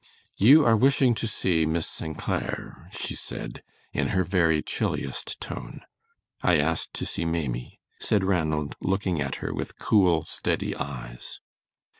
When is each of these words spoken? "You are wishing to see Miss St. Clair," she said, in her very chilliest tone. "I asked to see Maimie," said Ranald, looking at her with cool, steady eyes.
"You 0.35 0.65
are 0.65 0.75
wishing 0.75 1.13
to 1.13 1.27
see 1.27 1.67
Miss 1.67 1.85
St. 1.87 2.17
Clair," 2.17 2.89
she 2.91 3.13
said, 3.13 3.61
in 3.93 4.07
her 4.07 4.23
very 4.23 4.63
chilliest 4.63 5.39
tone. 5.39 5.81
"I 6.41 6.57
asked 6.57 6.95
to 6.95 7.05
see 7.05 7.23
Maimie," 7.23 7.79
said 7.99 8.23
Ranald, 8.23 8.75
looking 8.81 9.21
at 9.21 9.35
her 9.45 9.53
with 9.53 9.77
cool, 9.77 10.25
steady 10.25 10.75
eyes. 10.75 11.39